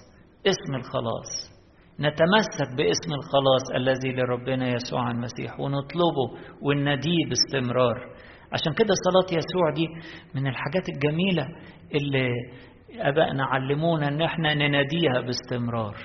اسم 0.50 0.76
الخلاص. 0.76 1.58
نتمسك 2.00 2.70
باسم 2.78 3.12
الخلاص 3.14 3.66
الذي 3.76 4.12
لربنا 4.12 4.68
يسوع 4.68 5.12
المسيح 5.12 5.60
ونطلبه 5.60 6.28
ونناديه 6.62 7.26
باستمرار. 7.30 7.98
عشان 8.54 8.74
كده 8.74 8.94
صلاة 9.08 9.38
يسوع 9.38 9.70
دي 9.76 9.88
من 10.36 10.48
الحاجات 10.48 10.90
الجميلة 10.90 11.46
اللي 11.96 12.30
أبائنا 13.00 13.46
علمونا 13.46 14.08
إن 14.08 14.22
إحنا 14.22 14.54
نناديها 14.54 15.22
باستمرار. 15.22 15.96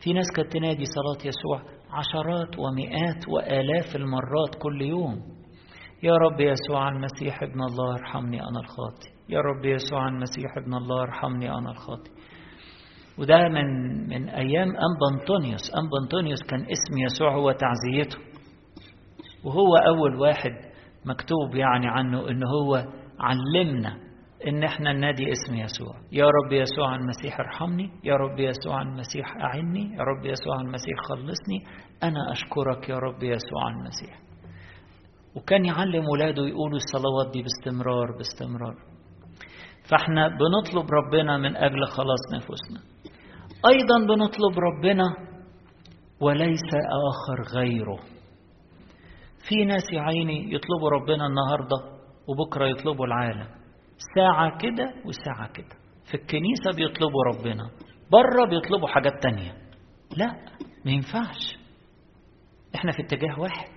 في 0.00 0.12
ناس 0.12 0.26
كانت 0.36 0.52
تنادي 0.52 0.84
صلاة 0.84 1.28
يسوع 1.28 1.78
عشرات 1.90 2.58
ومئات 2.58 3.28
وآلاف 3.28 3.96
المرات 3.96 4.54
كل 4.62 4.82
يوم. 4.82 5.16
يا 6.02 6.12
رب 6.16 6.40
يسوع 6.40 6.88
المسيح 6.88 7.42
ابن 7.42 7.62
الله 7.62 7.92
ارحمني 7.92 8.40
أنا 8.40 8.60
الخاطئ. 8.60 9.08
يا 9.28 9.40
رب 9.40 9.64
يسوع 9.64 10.08
المسيح 10.08 10.56
ابن 10.56 10.74
الله 10.74 11.02
ارحمني 11.02 11.50
أنا 11.50 11.70
الخاطئ. 11.70 12.10
وده 13.18 13.48
من 13.48 13.66
من 14.08 14.28
أيام 14.28 14.68
أنبا 14.68 15.20
أنطونيوس. 15.20 15.74
أنبا 15.74 15.98
أنطونيوس 16.02 16.42
كان 16.50 16.60
اسم 16.60 16.98
يسوع 17.06 17.34
هو 17.34 17.52
تعزيته. 17.52 18.18
وهو 19.44 19.76
أول 19.76 20.14
واحد 20.14 20.50
مكتوب 21.04 21.54
يعني 21.54 21.88
عنه 21.88 22.28
إن 22.30 22.40
هو 22.46 22.84
علمنا 23.20 23.96
إن 24.48 24.64
إحنا 24.64 24.92
ننادي 24.92 25.32
اسم 25.32 25.54
يسوع. 25.54 25.94
يا 26.12 26.24
رب 26.24 26.52
يسوع 26.52 26.94
المسيح 26.96 27.40
ارحمني. 27.40 27.90
يا 28.04 28.14
رب 28.14 28.38
يسوع 28.38 28.82
المسيح 28.82 29.36
أعني 29.36 29.94
يا 29.96 30.02
رب 30.02 30.26
يسوع 30.26 30.60
المسيح 30.60 30.96
خلصني. 31.08 31.64
أنا 32.02 32.32
أشكرك 32.32 32.88
يا 32.88 32.96
رب 32.96 33.22
يسوع 33.22 33.68
المسيح. 33.68 34.18
وكان 35.36 35.64
يعلم 35.64 36.04
ولاده 36.08 36.46
يقولوا 36.46 36.76
الصلوات 36.76 37.32
دي 37.32 37.42
باستمرار 37.42 38.16
باستمرار. 38.16 38.74
فإحنا 39.90 40.28
بنطلب 40.28 40.90
ربنا 40.90 41.36
من 41.36 41.56
أجل 41.56 41.84
خلاص 41.86 42.34
نفوسنا. 42.34 42.80
أيضا 43.66 44.14
بنطلب 44.14 44.58
ربنا 44.58 45.04
وليس 46.20 46.70
آخر 47.08 47.58
غيره. 47.58 47.98
في 49.48 49.64
ناس 49.64 49.82
يا 49.92 50.00
عيني 50.00 50.54
يطلبوا 50.54 50.90
ربنا 50.90 51.26
النهاردة 51.26 51.98
وبكرة 52.28 52.66
يطلبوا 52.66 53.06
العالم. 53.06 53.48
ساعة 54.14 54.58
كده 54.58 54.94
وساعة 55.04 55.52
كده. 55.52 55.76
في 56.10 56.14
الكنيسة 56.14 56.70
بيطلبوا 56.76 57.24
ربنا 57.24 57.70
بره 58.12 58.48
بيطلبوا 58.50 58.88
حاجات 58.88 59.12
تانية. 59.22 59.52
لا 60.16 60.26
ما 60.84 60.90
ينفعش. 60.90 61.58
إحنا 62.74 62.92
في 62.92 63.02
اتجاه 63.02 63.40
واحد. 63.40 63.72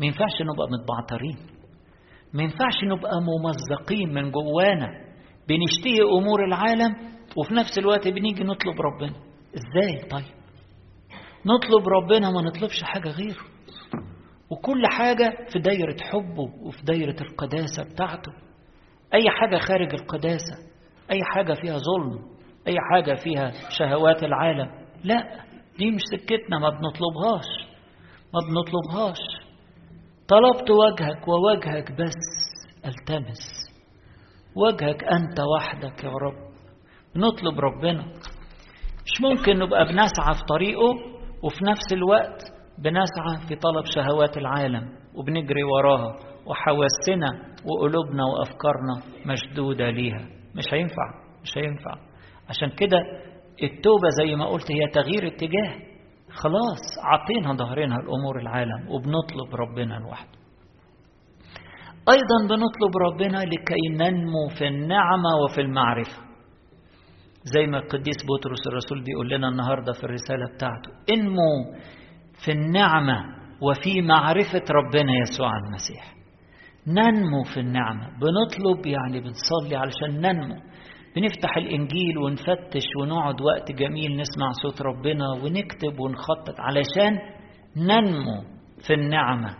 ما 0.00 0.06
ينفعش 0.06 0.42
نبقى 0.42 0.66
متبعترين. 0.70 1.36
ما 2.34 2.42
ينفعش 2.42 2.84
نبقى 2.84 3.12
ممزقين 3.22 4.14
من 4.14 4.30
جوانا. 4.30 4.88
بنشتهي 5.48 6.02
أمور 6.20 6.44
العالم 6.44 6.94
وفي 7.36 7.54
نفس 7.54 7.78
الوقت 7.78 8.08
بنيجي 8.08 8.44
نطلب 8.44 8.80
ربنا. 8.80 9.14
إزاي؟ 9.54 10.08
طيب. 10.08 10.34
نطلب 11.46 11.88
ربنا 11.88 12.30
ما 12.30 12.42
نطلبش 12.42 12.82
حاجة 12.82 13.08
غيره. 13.08 13.44
وكل 14.50 14.82
حاجة 14.86 15.46
في 15.52 15.58
دايرة 15.58 15.96
حبه 16.00 16.42
وفي 16.62 16.82
دايرة 16.84 17.22
القداسة 17.22 17.84
بتاعته. 17.92 18.32
أي 19.14 19.30
حاجة 19.30 19.56
خارج 19.58 19.94
القداسة 19.94 20.56
أي 21.10 21.20
حاجة 21.24 21.52
فيها 21.54 21.78
ظلم 21.78 22.18
أي 22.68 22.74
حاجة 22.92 23.14
فيها 23.14 23.52
شهوات 23.78 24.22
العالم. 24.22 24.70
لا 25.04 25.44
دي 25.78 25.90
مش 25.90 26.00
سكتنا 26.12 26.58
ما 26.58 26.68
بنطلبهاش. 26.68 27.46
ما 28.34 28.40
بنطلبهاش. 28.48 29.18
طلبت 30.28 30.70
وجهك 30.70 31.28
ووجهك 31.28 31.92
بس 31.92 32.14
ألتمس. 32.86 33.70
وجهك 34.56 35.04
أنت 35.04 35.40
وحدك 35.40 36.04
يا 36.04 36.10
رب. 36.10 36.43
نطلب 37.16 37.60
ربنا. 37.60 38.04
مش 39.04 39.20
ممكن 39.20 39.58
نبقى 39.58 39.84
بنسعى 39.84 40.34
في 40.34 40.44
طريقه 40.48 40.88
وفي 41.42 41.64
نفس 41.64 41.92
الوقت 41.92 42.42
بنسعى 42.78 43.48
في 43.48 43.54
طلب 43.56 43.84
شهوات 43.94 44.36
العالم 44.36 44.88
وبنجري 45.14 45.62
وراها 45.64 46.16
وحواسنا 46.46 47.28
وقلوبنا 47.64 48.22
وأفكارنا 48.24 49.02
مشدودة 49.26 49.90
ليها. 49.90 50.28
مش 50.54 50.64
هينفع 50.74 51.06
مش 51.42 51.58
هينفع. 51.58 51.94
عشان 52.48 52.68
كده 52.76 52.98
التوبة 53.62 54.08
زي 54.22 54.36
ما 54.36 54.46
قلت 54.46 54.72
هي 54.72 54.88
تغيير 54.92 55.26
اتجاه. 55.26 55.94
خلاص 56.32 56.82
عطينا 57.04 57.52
ظهرنا 57.56 57.94
لأمور 57.94 58.40
العالم 58.40 58.88
وبنطلب 58.88 59.54
ربنا 59.54 59.94
لوحده. 59.94 60.38
أيضا 62.08 62.38
بنطلب 62.48 62.96
ربنا 63.06 63.38
لكي 63.38 63.88
ننمو 63.98 64.48
في 64.58 64.66
النعمة 64.68 65.28
وفي 65.44 65.60
المعرفة. 65.60 66.22
زي 67.44 67.66
ما 67.66 67.78
القديس 67.78 68.16
بطرس 68.28 68.66
الرسول 68.66 69.04
بيقول 69.04 69.30
لنا 69.30 69.48
النهارده 69.48 69.92
في 69.92 70.04
الرسالة 70.04 70.46
بتاعته 70.54 70.90
انمو 71.12 71.74
في 72.44 72.52
النعمة 72.52 73.24
وفي 73.60 74.02
معرفة 74.02 74.62
ربنا 74.70 75.12
يسوع 75.22 75.50
المسيح. 75.66 76.14
ننمو 76.86 77.42
في 77.54 77.60
النعمة 77.60 78.06
بنطلب 78.06 78.86
يعني 78.86 79.20
بنصلي 79.20 79.76
علشان 79.76 80.20
ننمو. 80.20 80.56
بنفتح 81.16 81.56
الإنجيل 81.56 82.18
ونفتش 82.18 82.86
ونقعد 83.00 83.40
وقت 83.40 83.72
جميل 83.72 84.16
نسمع 84.16 84.52
صوت 84.62 84.82
ربنا 84.82 85.28
ونكتب 85.30 86.00
ونخطط 86.00 86.60
علشان 86.60 87.18
ننمو 87.76 88.42
في 88.86 88.94
النعمة 88.94 89.54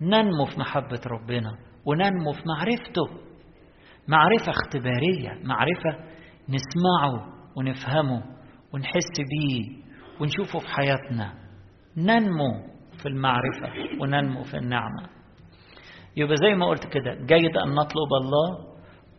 ننمو 0.00 0.44
في 0.44 0.60
محبة 0.60 1.00
ربنا 1.06 1.50
وننمو 1.86 2.32
في 2.32 2.42
معرفته. 2.46 3.30
معرفة 4.08 4.50
اختبارية 4.50 5.44
معرفة 5.44 6.19
نسمعه 6.50 7.26
ونفهمه 7.56 8.22
ونحس 8.74 9.12
بيه 9.30 9.64
ونشوفه 10.20 10.58
في 10.58 10.68
حياتنا. 10.68 11.32
ننمو 11.96 12.50
في 13.02 13.08
المعرفة 13.08 13.68
وننمو 14.00 14.42
في 14.42 14.56
النعمة. 14.56 15.02
يبقى 16.16 16.36
زي 16.36 16.54
ما 16.54 16.66
قلت 16.66 16.86
كده 16.86 17.14
جيد 17.14 17.56
أن 17.56 17.74
نطلب 17.74 18.10
الله 18.22 18.70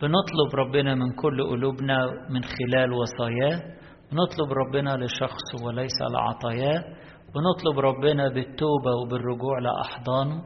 بنطلب 0.01 0.55
ربنا 0.55 0.95
من 0.95 1.11
كل 1.15 1.43
قلوبنا 1.43 2.05
من 2.29 2.41
خلال 2.43 2.93
وصاياه 2.93 3.61
بنطلب 4.11 4.51
ربنا 4.51 4.97
لشخص 5.05 5.63
وليس 5.65 5.97
لعطاياه 6.13 6.83
بنطلب 7.35 7.79
ربنا 7.79 8.27
بالتوبة 8.29 8.91
وبالرجوع 9.05 9.59
لأحضانه 9.59 10.41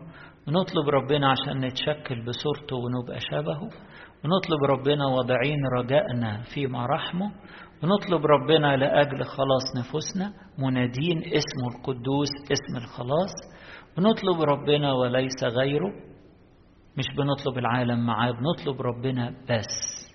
بنطلب 0.47 0.89
ربنا 0.89 1.31
عشان 1.31 1.65
نتشكل 1.65 2.25
بصورته 2.25 2.75
ونبقى 2.75 3.19
شبهه. 3.19 3.69
بنطلب 4.25 4.63
ربنا 4.63 5.05
واضعين 5.05 5.65
رجائنا 5.79 6.41
في 6.53 6.67
مراحمه 6.67 7.31
بنطلب 7.83 8.25
ربنا 8.25 8.77
لأجل 8.77 9.23
خلاص 9.23 9.77
نفوسنا 9.77 10.33
منادين 10.59 11.17
اسمه 11.17 11.67
القدوس 11.75 12.29
اسم 12.51 12.77
الخلاص. 12.77 13.33
بنطلب 13.97 14.41
ربنا 14.41 14.93
وليس 14.93 15.43
غيره 15.43 15.93
مش 16.97 17.05
بنطلب 17.17 17.57
العالم 17.57 18.05
معاه 18.05 18.31
بنطلب 18.31 18.81
ربنا 18.81 19.29
بس. 19.29 20.11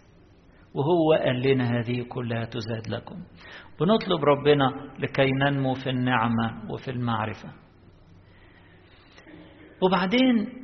وهو 0.74 1.12
قال 1.24 1.42
لنا 1.42 1.78
هذه 1.78 2.02
كلها 2.02 2.44
تزاد 2.44 2.88
لكم. 2.88 3.16
بنطلب 3.80 4.24
ربنا 4.24 4.70
لكي 4.98 5.30
ننمو 5.30 5.74
في 5.74 5.90
النعمة 5.90 6.72
وفي 6.72 6.90
المعرفة. 6.90 7.48
وبعدين 9.82 10.59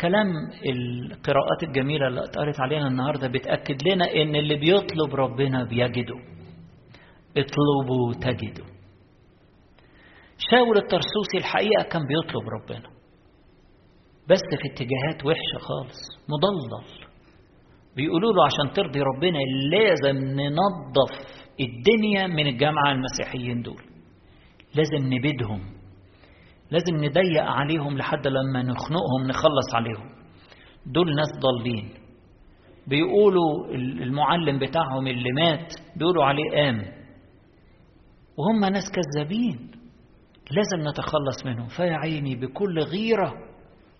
كلام 0.00 0.26
القراءات 0.66 1.62
الجميلة 1.62 2.06
اللي 2.08 2.24
اتقرت 2.24 2.60
علينا 2.60 2.86
النهاردة 2.86 3.28
بتأكد 3.28 3.88
لنا 3.88 4.04
إن 4.14 4.36
اللي 4.36 4.56
بيطلب 4.56 5.14
ربنا 5.14 5.64
بيجده. 5.64 6.16
اطلبوا 7.36 8.14
تجدوا 8.14 8.66
شاول 10.50 10.76
الترسوسي 10.76 11.36
الحقيقة 11.38 11.82
كان 11.92 12.02
بيطلب 12.06 12.48
ربنا. 12.48 12.88
بس 14.28 14.40
في 14.62 14.68
اتجاهات 14.72 15.26
وحشة 15.26 15.58
خالص 15.58 15.98
مضلل. 16.28 17.10
بيقولوا 17.96 18.32
له 18.32 18.44
عشان 18.46 18.74
ترضي 18.74 19.00
ربنا 19.00 19.38
لازم 19.70 20.16
ننظف 20.24 21.40
الدنيا 21.60 22.26
من 22.26 22.46
الجامعة 22.46 22.92
المسيحيين 22.92 23.62
دول. 23.62 23.82
لازم 24.74 25.14
نبيدهم. 25.14 25.79
لازم 26.70 26.96
نضيق 27.04 27.42
عليهم 27.42 27.98
لحد 27.98 28.26
لما 28.26 28.62
نخنقهم 28.62 29.22
نخلص 29.26 29.74
عليهم. 29.74 30.10
دول 30.86 31.14
ناس 31.16 31.28
ضالين. 31.40 31.90
بيقولوا 32.86 33.66
المعلم 33.74 34.58
بتاعهم 34.58 35.06
اللي 35.06 35.32
مات 35.32 35.72
بيقولوا 35.96 36.24
عليه 36.24 36.50
قام 36.50 36.82
وهم 38.36 38.60
ناس 38.72 38.84
كذابين. 38.92 39.70
لازم 40.50 40.88
نتخلص 40.88 41.46
منهم. 41.46 41.68
فيا 41.68 41.96
عيني 41.96 42.36
بكل 42.36 42.78
غيرة 42.78 43.34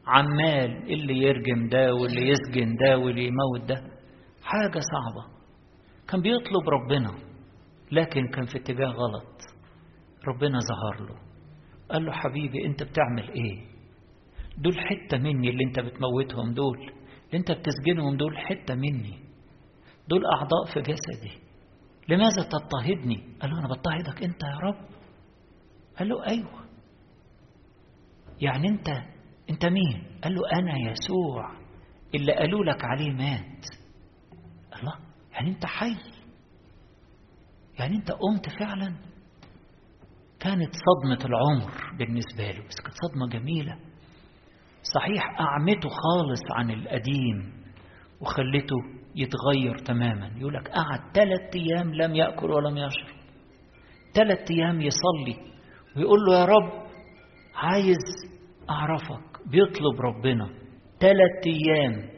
عمال 0.07 0.93
اللي 0.93 1.19
يرجم 1.23 1.69
ده 1.69 1.95
واللي 1.95 2.29
يسجن 2.29 2.77
ده 2.77 2.99
واللي 2.99 3.27
يموت 3.27 3.69
ده. 3.69 3.77
حاجة 4.43 4.81
صعبة. 4.93 5.41
كان 6.09 6.21
بيطلب 6.21 6.69
ربنا 6.69 7.15
لكن 7.93 8.29
كان 8.29 8.45
في 8.47 8.59
اتجاه 8.59 8.89
غلط. 8.89 9.41
ربنا 10.29 10.59
ظهر 10.59 11.07
له. 11.09 11.30
قال 11.93 12.05
له 12.05 12.13
حبيبي 12.13 12.67
أنت 12.67 12.83
بتعمل 12.83 13.31
إيه؟ 13.31 13.67
دول 14.59 14.79
حتة 14.79 15.19
مني 15.19 15.51
اللي 15.51 15.65
أنت 15.65 15.81
بتموتهم 15.81 16.55
دول. 16.55 16.79
اللي 17.27 17.39
أنت 17.39 17.53
بتسجنهم 17.53 18.17
دول 18.17 18.39
حتة 18.39 18.75
مني. 18.75 19.19
دول 20.09 20.27
أعضاء 20.27 20.65
في 20.75 20.81
جسدي. 20.81 21.39
لماذا 22.09 22.43
تضطهدني؟ 22.43 23.37
قال 23.43 23.51
له 23.51 23.59
أنا 23.59 23.69
بضطهدك 23.69 24.23
أنت 24.23 24.43
يا 24.43 24.59
رب. 24.59 24.89
قال 25.99 26.09
له 26.09 26.27
أيوة. 26.27 26.65
يعني 28.41 28.69
أنت 28.69 28.89
أنت 29.51 29.67
مين؟ 29.67 30.21
قال 30.25 30.35
له 30.35 30.43
أنا 30.53 30.91
يسوع. 30.91 31.61
اللي 32.15 32.33
قالوا 32.33 32.65
لك 32.65 32.85
عليه 32.85 33.11
مات. 33.13 33.65
الله 34.81 34.95
يعني 35.33 35.51
أنت 35.51 35.67
حي. 35.67 35.97
يعني 37.79 37.97
أنت 37.97 38.11
قمت 38.13 38.49
فعلا. 38.61 39.10
كانت 40.41 40.71
صدمة 40.75 41.25
العمر 41.25 41.73
بالنسبة 41.99 42.45
له. 42.45 42.69
بس 42.69 42.81
كانت 42.85 42.95
صدمة 42.95 43.29
جميلة. 43.29 43.77
صحيح 44.95 45.41
أعمته 45.41 45.89
خالص 45.89 46.43
عن 46.51 46.71
القديم 46.71 47.53
وخلته 48.21 48.77
يتغير 49.15 49.79
تماما. 49.79 50.31
يقول 50.39 50.55
لك 50.55 50.69
قعد 50.69 51.01
ثلاث 51.15 51.55
أيام 51.55 51.95
لم 51.95 52.15
يأكل 52.15 52.51
ولم 52.51 52.77
يشرب. 52.77 53.21
ثلاث 54.15 54.51
أيام 54.51 54.81
يصلي 54.81 55.37
ويقول 55.97 56.19
له 56.21 56.39
يا 56.39 56.45
رب 56.45 56.87
عايز 57.55 58.05
أعرفك. 58.71 59.41
بيطلب 59.47 60.01
ربنا 60.01 60.47
ثلاث 61.01 61.47
أيام 61.47 62.11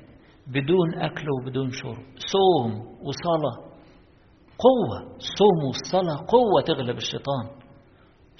بدون 0.47 0.95
أكل 0.95 1.27
وبدون 1.31 1.71
شرب. 1.71 2.05
صوم 2.17 2.73
وصلاة 2.81 3.73
قوة. 4.59 5.17
الصوم 5.17 5.65
والصلاة 5.67 6.27
قوة 6.29 6.63
تغلب 6.67 6.97
الشيطان. 6.97 7.62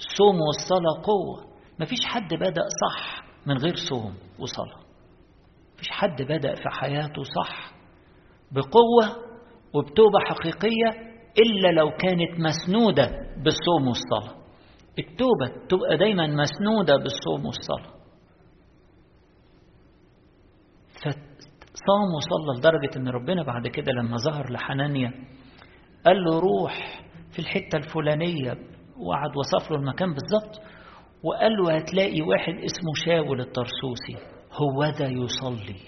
الصوم 0.09 0.35
والصلاة 0.41 1.03
قوة. 1.03 1.53
مفيش 1.79 2.05
حد 2.05 2.33
بدأ 2.33 2.61
صح 2.85 3.23
من 3.45 3.57
غير 3.57 3.75
صوم 3.89 4.13
وصلاة. 4.39 4.83
مفيش 5.75 5.89
حد 5.89 6.21
بدأ 6.21 6.55
في 6.55 6.69
حياته 6.69 7.23
صح 7.23 7.73
بقوة 8.51 9.23
وبتوبة 9.73 10.19
حقيقية 10.29 11.13
إلا 11.39 11.67
لو 11.79 11.89
كانت 11.91 12.39
مسنودة 12.39 13.05
بالصوم 13.43 13.87
والصلاة. 13.87 14.43
التوبة 14.99 15.67
تبقى 15.69 15.97
دايما 15.97 16.27
مسنودة 16.27 16.95
بالصوم 16.97 17.45
والصلاة. 17.45 17.93
فصام 20.93 22.13
وصلى 22.17 22.59
لدرجة 22.59 22.97
أن 22.97 23.07
ربنا 23.07 23.43
بعد 23.43 23.67
كده 23.67 23.91
لما 23.91 24.17
ظهر 24.17 24.51
لحنانيا 24.51 25.11
قال 26.05 26.23
له 26.23 26.39
روح 26.39 27.01
في 27.31 27.39
الحتة 27.39 27.77
الفلانية 27.77 28.57
وقعد 29.07 29.37
وصف 29.37 29.71
له 29.71 29.77
المكان 29.77 30.13
بالظبط 30.13 30.61
وقال 31.23 31.51
له 31.51 31.75
هتلاقي 31.75 32.21
واحد 32.21 32.53
اسمه 32.53 32.93
شاول 33.05 33.41
الطرسوسي 33.41 34.33
هو 34.51 34.83
ذا 34.83 35.07
يصلي. 35.07 35.79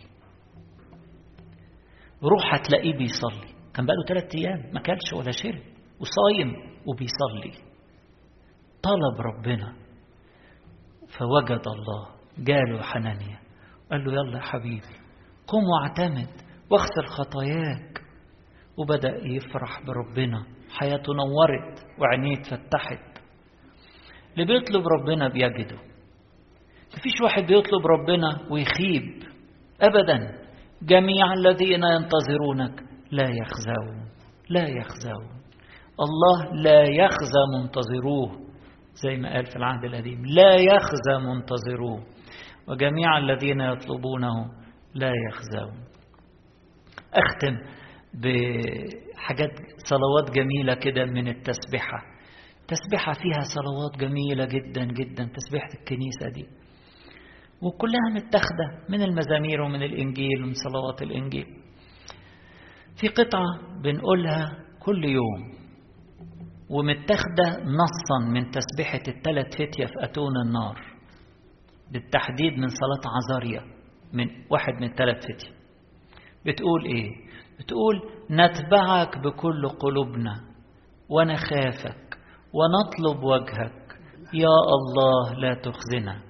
روح 2.23 2.53
هتلاقيه 2.53 2.97
بيصلي. 2.97 3.55
كان 3.73 3.85
بقاله 3.85 4.05
ثلاث 4.07 4.35
أيام 4.35 4.73
ما 4.73 4.81
كلش 4.81 5.13
ولا 5.13 5.31
شرب 5.31 5.61
وصايم 5.99 6.53
وبيصلي. 6.85 7.63
طلب 8.83 9.21
ربنا. 9.21 9.73
فوجد 11.19 11.63
الله 11.67 12.07
جاله 12.37 12.81
حنانيا 12.81 13.39
قال 13.91 14.05
له 14.05 14.13
يلا 14.13 14.37
يا 14.37 14.43
حبيبي 14.43 14.95
قم 15.47 15.63
واعتمد 15.63 16.41
واغسل 16.71 17.05
خطاياك. 17.07 18.01
وبدأ 18.77 19.17
يفرح 19.23 19.81
بربنا. 19.85 20.54
حياته 20.79 21.13
نورت 21.13 21.79
وعينيه 21.99 22.37
اتفتحت. 22.39 23.17
اللي 24.33 24.45
بيطلب 24.45 24.87
ربنا 24.87 25.27
بيجده. 25.27 25.77
مفيش 26.97 27.21
واحد 27.23 27.43
بيطلب 27.43 27.87
ربنا 27.87 28.51
ويخيب. 28.51 29.23
أبدا. 29.81 30.45
جميع 30.81 31.33
الذين 31.33 31.83
ينتظرونك 31.83 32.83
لا 33.11 33.29
يخزون. 33.29 34.09
لا 34.49 34.67
يخزون. 34.67 35.35
الله 35.99 36.61
لا 36.63 36.81
يخزى 36.83 37.43
منتظروه. 37.61 38.45
زي 39.03 39.17
ما 39.17 39.33
قال 39.33 39.45
في 39.45 39.55
العهد 39.55 39.83
القديم. 39.83 40.25
لا 40.25 40.55
يخزى 40.55 41.27
منتظروه. 41.27 42.03
وجميع 42.67 43.17
الذين 43.17 43.61
يطلبونه 43.61 44.33
لا 44.95 45.11
يخزون. 45.29 45.85
أختم. 47.13 47.57
بحاجات 48.15 49.51
صلوات 49.89 50.35
جميلة 50.35 50.73
كده 50.73 51.05
من 51.05 51.27
التسبحة 51.27 52.15
تسبحة 52.67 53.13
فيها 53.13 53.41
صلوات 53.55 53.97
جميلة 53.99 54.45
جدا 54.45 54.85
جدا 54.85 55.23
تسبحة 55.35 55.69
الكنيسة 55.79 56.29
دي. 56.33 56.45
وكلها 57.61 58.09
متاخدة 58.15 58.85
من 58.89 59.01
المزامير 59.01 59.61
ومن 59.61 59.83
الإنجيل 59.83 60.43
ومن 60.43 60.53
صلوات 60.53 61.01
الإنجيل. 61.01 61.45
في 63.01 63.07
قطعة 63.07 63.45
بنقولها 63.83 64.57
كل 64.79 65.05
يوم. 65.05 65.55
ومتاخدة 66.69 67.63
نصا 67.63 68.29
من 68.33 68.51
تسبحة 68.51 69.03
الثلاث 69.07 69.53
فتية 69.55 69.85
في 69.85 69.93
أتون 70.03 70.33
النار. 70.47 70.95
بالتحديد 71.91 72.53
من 72.53 72.67
صلاة 72.67 73.11
عزاريا 73.15 73.61
من 74.13 74.27
واحد 74.49 74.73
من 74.81 74.93
ثلاث 74.95 75.17
فتي 75.23 75.51
بتقول 76.45 76.85
إيه؟ 76.85 77.11
بتقول 77.59 78.01
نتبعك 78.31 79.17
بكل 79.17 79.69
قلوبنا 79.69 80.41
ونخافك 81.09 82.17
ونطلب 82.53 83.23
وجهك. 83.23 83.99
يا 84.33 84.57
الله 84.75 85.33
لا 85.39 85.53
تخزنا. 85.53 86.21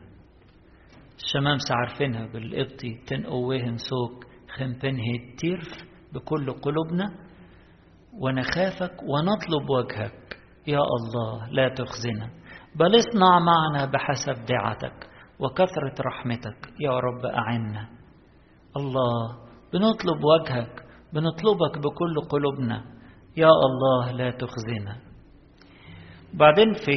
الشمامسة 1.23 1.75
عارفينها 1.75 2.27
بالقبطي 2.27 3.03
تنقوهم 3.07 3.77
سوق 3.77 4.23
خمبنه 4.57 5.35
تيرف 5.37 5.67
بكل 6.13 6.51
قلوبنا. 6.51 7.05
ونخافك 8.21 9.03
ونطلب 9.03 9.69
وجهك. 9.69 10.37
يا 10.67 10.79
الله 10.79 11.49
لا 11.51 11.69
تخزنا. 11.69 12.29
بل 12.75 12.95
اصنع 12.99 13.39
معنا 13.39 13.85
بحسب 13.85 14.45
دعتك 14.45 15.09
وكثرة 15.39 15.95
رحمتك. 16.05 16.69
يا 16.79 16.99
رب 16.99 17.25
أعنا. 17.25 17.89
الله 18.77 19.37
بنطلب 19.73 20.23
وجهك 20.23 20.84
بنطلبك 21.15 21.77
بكل 21.77 22.15
قلوبنا. 22.29 22.83
يا 23.37 23.47
الله 23.67 24.11
لا 24.11 24.31
تخزنا. 24.31 24.95
بعدين 26.33 26.73
في 26.73 26.95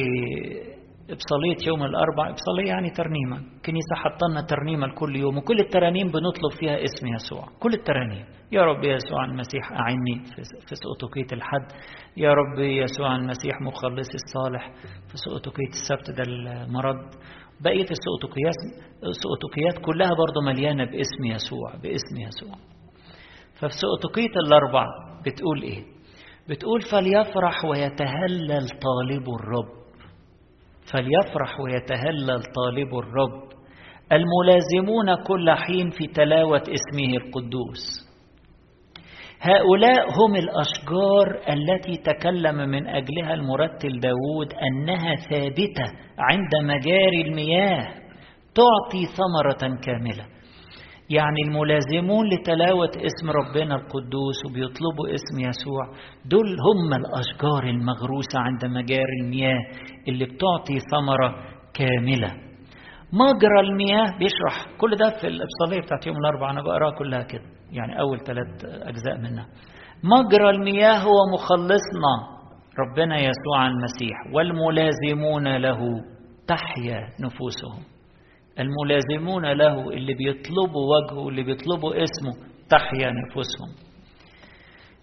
إبصالية 1.09 1.67
يوم 1.67 1.83
الأربع 1.83 2.29
إبصالية 2.29 2.67
يعني 2.67 2.89
ترنيمة. 2.89 3.37
كنيسة 3.65 3.95
حطلنا 3.95 4.41
ترنيمة 4.41 4.87
لكل 4.87 5.15
يوم 5.15 5.37
وكل 5.37 5.59
الترانيم 5.59 6.07
بنطلب 6.07 6.51
فيها 6.59 6.83
اسم 6.83 7.07
يسوع. 7.07 7.45
كل 7.59 7.73
الترانيم. 7.73 8.25
يا 8.51 8.61
رب 8.61 8.83
يسوع 8.83 9.25
المسيح 9.25 9.71
أعني 9.71 10.23
في 10.67 10.75
سؤتوكية 10.75 11.35
الحد. 11.35 11.67
يا 12.17 12.33
رب 12.33 12.59
يسوع 12.59 13.15
المسيح 13.15 13.61
مخلص 13.61 14.09
الصالح 14.13 14.71
في 15.09 15.17
سؤتوكية 15.17 15.69
السبت 15.69 16.11
ده 16.17 16.23
المرض. 16.23 16.95
بقية 17.61 17.87
السؤتوكيات 19.03 19.77
كلها 19.85 20.09
برضه 20.09 20.41
مليانة 20.45 20.85
باسم 20.85 21.23
يسوع 21.25 21.75
باسم 21.83 22.17
يسوع. 22.27 22.55
ففي 23.59 23.73
سؤتوكية 23.73 24.33
الأربع. 24.47 24.85
بتقول 25.25 25.61
إيه؟ 25.63 25.83
بتقول 26.49 26.81
فليفرح 26.81 27.65
ويتهلل 27.65 28.69
طالب 28.69 29.29
الرب. 29.39 29.79
فليفرح 30.93 31.59
ويتهلل 31.59 32.43
طالب 32.55 32.95
الرب. 32.95 33.49
الملازمون 34.11 35.23
كل 35.27 35.51
حين 35.51 35.89
في 35.89 36.07
تلاوة 36.07 36.61
اسمه 36.63 37.17
القدوس. 37.17 38.09
هؤلاء 39.41 40.05
هم 40.11 40.35
الأشجار 40.35 41.53
التي 41.53 41.97
تكلم 41.97 42.55
من 42.55 42.87
أجلها 42.87 43.33
المرتل 43.33 43.99
داود 43.99 44.53
أنها 44.53 45.15
ثابتة 45.15 45.93
عند 46.19 46.55
مجاري 46.63 47.21
المياه 47.21 47.87
تعطي 48.55 49.05
ثمرة 49.05 49.75
كاملة. 49.81 50.25
يعني 51.09 51.41
الملازمون 51.47 52.27
لتلاوة 52.29 52.89
اسم 52.95 53.29
ربنا 53.29 53.75
القدوس 53.75 54.37
وبيطلبوا 54.45 55.07
اسم 55.15 55.39
يسوع. 55.39 55.83
دول 56.25 56.47
هم 56.67 56.93
الأشجار 56.93 57.63
المغروسة 57.63 58.39
عند 58.39 58.65
مجاري 58.65 59.15
المياه 59.23 59.59
اللي 60.07 60.25
بتعطي 60.25 60.79
ثمرة 60.91 61.35
كاملة. 61.73 62.31
مجرى 63.13 63.59
المياه 63.69 64.17
بيشرح 64.19 64.77
كل 64.77 64.95
ده 64.95 65.09
في 65.21 65.27
الإبصالية 65.27 65.81
بتاعت 65.85 66.07
يوم 66.07 66.17
الأربعاء. 66.17 66.51
أنا 66.51 66.61
بقرأها 66.61 66.91
كلها 66.97 67.21
كده 67.23 67.43
يعني 67.71 67.99
أول 67.99 68.19
ثلاث 68.19 68.47
أجزاء 68.65 69.17
منها. 69.17 69.45
مجرى 70.03 70.49
المياه 70.49 70.97
هو 70.97 71.17
مخلصنا 71.33 72.13
ربنا 72.79 73.15
يسوع 73.17 73.67
المسيح 73.67 74.17
والملازمون 74.33 75.57
له 75.57 75.79
تحيا 76.47 76.99
نفوسهم. 77.21 77.98
الملازمون 78.59 79.45
له 79.45 79.89
اللي 79.89 80.13
بيطلبوا 80.13 80.95
وجهه 80.97 81.29
اللي 81.29 81.43
بيطلبوا 81.43 81.93
اسمه 82.03 82.49
تحيا 82.69 83.11
نفوسهم. 83.11 83.89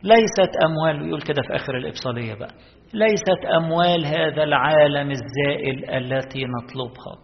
ليست 0.03 0.53
أموال 0.65 1.09
يقول 1.09 1.23
كده 1.23 1.43
في 1.43 1.57
آخر 1.57 1.77
الإبصالية 1.77 2.35
بقى 2.35 2.55
ليست 2.95 3.45
أموال 3.57 4.07
هذا 4.07 4.43
العالم 4.43 5.11
الزائل 5.11 5.91
التي 5.91 6.45
نطلبها 6.45 7.17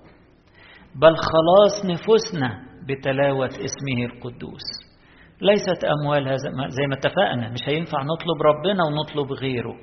بل 0.97 1.17
خلاص 1.17 1.85
نفوسنا 1.87 2.61
بتلاوة 2.89 3.47
اسمه 3.47 4.05
القدوس. 4.13 4.63
ليست 5.41 5.85
أموال 5.85 6.29
هذا 6.29 6.37
زي 6.69 6.87
ما 6.87 6.95
اتفقنا 6.95 7.49
مش 7.53 7.61
هينفع 7.69 7.99
نطلب 8.03 8.43
ربنا 8.43 8.85
ونطلب 8.85 9.33
غيره 9.33 9.75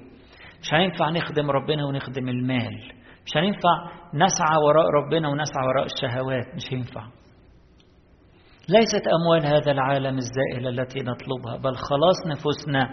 مش 0.61 0.73
هينفع 0.73 1.09
نخدم 1.09 1.51
ربنا 1.51 1.85
ونخدم 1.85 2.29
المال. 2.29 2.91
مش 3.29 3.37
هينفع 3.37 3.75
نسعى 4.13 4.57
وراء 4.65 4.85
ربنا 4.89 5.29
ونسعى 5.29 5.67
وراء 5.67 5.85
الشهوات 5.85 6.55
مش 6.55 6.73
هينفع. 6.73 7.01
ليست 8.69 9.07
أموال 9.07 9.45
هذا 9.45 9.71
العالم 9.71 10.17
الزائلة 10.17 10.69
التي 10.69 10.99
نطلبها 10.99 11.57
بل 11.57 11.75
خلاص 11.75 12.27
نفوسنا 12.27 12.89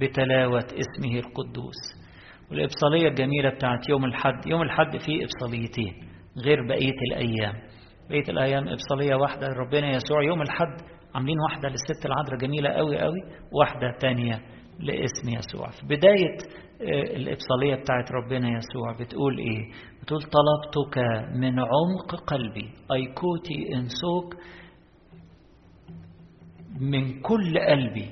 بتلاوة 0.00 0.58
اسمه 0.64 1.18
القدوس. 1.18 1.80
والإبصالية 2.50 3.08
الجميلة 3.08 3.50
بتاعت 3.50 3.88
يوم 3.88 4.04
الحد 4.04 4.46
يوم 4.46 4.62
الحد 4.62 4.96
فيه 4.96 5.24
إبصاليتين 5.24 5.92
غير 6.44 6.66
بقية 6.68 6.98
الأيام. 7.12 7.54
بقية 8.10 8.28
الأيام 8.32 8.68
إبصالية 8.68 9.14
واحدة 9.14 9.46
ربنا 9.46 9.88
يسوع 9.90 10.22
يوم 10.22 10.42
الحد 10.42 10.76
عاملين 11.14 11.36
واحدة 11.40 11.68
للست 11.68 12.06
العذراء 12.06 12.38
جميلة 12.38 12.70
قوي 12.70 12.98
قوي 12.98 13.20
واحدة 13.52 13.92
تانية 14.00 14.40
لاسم 14.82 15.28
يسوع. 15.28 15.70
في 15.70 15.86
بداية 15.86 16.38
الإبصالية 17.16 17.74
بتاعت 17.74 18.12
ربنا 18.12 18.48
يسوع 18.48 18.92
بتقول 19.00 19.38
إيه؟ 19.38 19.72
بتقول 20.02 20.20
طلبتك 20.22 20.98
من 21.36 21.58
عمق 21.60 22.14
قلبي 22.26 22.70
أيكوتي 22.92 23.74
إنسوك 23.74 24.34
من 26.80 27.20
كل 27.20 27.58
قلبي. 27.58 28.10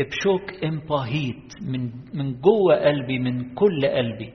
إبشوك 0.00 0.64
إمباهيت 0.64 1.62
من 1.62 1.90
من 2.14 2.40
جوه 2.40 2.76
قلبي 2.84 3.18
من 3.18 3.54
كل 3.54 3.86
قلبي. 3.86 4.32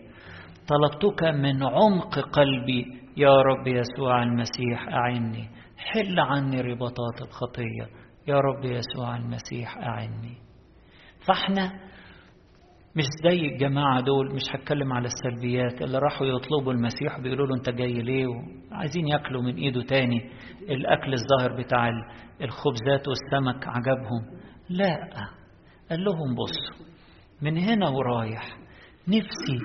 طلبتك 0.67 1.23
من 1.23 1.63
عمق 1.63 2.19
قلبي 2.19 2.85
يا 3.17 3.41
رب 3.41 3.67
يسوع 3.67 4.23
المسيح 4.23 4.87
أعني. 4.87 5.49
حل 5.77 6.19
عني 6.19 6.61
رباطات 6.61 7.21
الخطية. 7.21 7.87
يا 8.27 8.35
رب 8.39 8.65
يسوع 8.65 9.15
المسيح 9.15 9.77
أعني. 9.77 10.44
فاحنا 11.27 11.85
مش 12.95 13.03
زي 13.23 13.39
الجماعة 13.47 14.01
دول 14.01 14.35
مش 14.35 14.41
هتكلم 14.51 14.93
على 14.93 15.07
السلبيات 15.07 15.81
اللي 15.81 15.97
راحوا 15.97 16.27
يطلبوا 16.27 16.73
المسيح 16.73 17.19
بيقولوا 17.19 17.47
له 17.47 17.55
انت 17.55 17.69
جاي 17.69 17.93
ليه؟ 17.93 18.27
وعايزين 18.27 19.07
ياكلوا 19.07 19.41
من 19.41 19.55
ايده 19.55 19.81
تاني. 19.81 20.31
الأكل 20.61 21.13
الظاهر 21.13 21.61
بتاع 21.61 21.89
الخبزات 22.41 23.07
والسمك 23.07 23.67
عجبهم. 23.67 24.39
لا. 24.69 24.97
قال 25.89 26.03
لهم 26.03 26.35
بصوا 26.35 26.85
من 27.41 27.57
هنا 27.57 27.89
ورايح 27.89 28.57
نفسي 29.07 29.57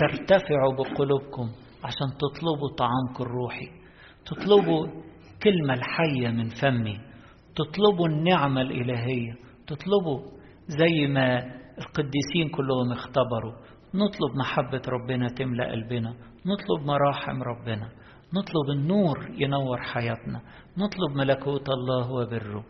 ترتفعوا 0.00 0.72
بقلوبكم 0.74 1.48
عشان 1.84 2.08
تطلبوا 2.18 2.68
طعامكم 2.78 3.24
الروحي. 3.24 3.68
تطلبوا 4.26 4.86
كلمة 5.42 5.74
الحية 5.74 6.28
من 6.28 6.48
فمي. 6.48 7.00
تطلبوا 7.56 8.08
النعمة 8.08 8.60
الإلهية. 8.60 9.32
تطلبوا 9.66 10.37
زي 10.68 11.06
ما 11.06 11.38
القديسين 11.78 12.48
كلهم 12.54 12.92
اختبروا. 12.92 13.52
نطلب 13.94 14.36
محبة 14.38 14.82
ربنا 14.88 15.28
تملأ 15.28 15.70
قلبنا. 15.70 16.10
نطلب 16.46 16.86
مراحم 16.86 17.42
ربنا. 17.42 17.88
نطلب 18.34 18.70
النور 18.70 19.18
ينور 19.38 19.78
حياتنا. 19.78 20.40
نطلب 20.78 21.16
ملكوت 21.16 21.68
الله 21.68 22.12
وبره. 22.12 22.64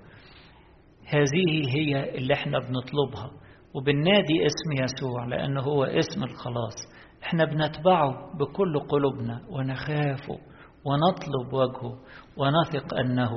هذه 1.08 1.76
هي 1.76 2.18
اللي 2.18 2.34
إحنا 2.34 2.58
بنطلبها. 2.58 3.30
وبالنادي 3.74 4.46
اسم 4.46 4.84
يسوع 4.84 5.24
لأنه 5.24 5.60
هو 5.60 5.84
اسم 5.84 6.24
الخلاص. 6.24 6.76
إحنا 7.22 7.44
بنتبعه 7.44 8.36
بكل 8.38 8.78
قلوبنا. 8.78 9.40
ونخافه 9.50 10.38
ونطلب 10.84 11.52
وجهه. 11.52 11.98
ونثق 12.36 12.94
أنه 12.94 13.30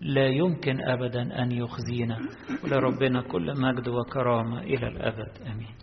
لا 0.00 0.26
يمكن 0.26 0.80
أبدا 0.80 1.42
أن 1.42 1.52
يخزينا 1.52 2.18
ولربنا 2.64 3.22
كل 3.22 3.60
مجد 3.60 3.88
وكرامة 3.88 4.60
إلى 4.62 4.88
الأبد. 4.88 5.28
آمين. 5.46 5.74